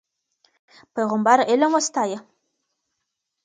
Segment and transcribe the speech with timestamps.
[0.93, 2.19] پیغمبر علم وستایه.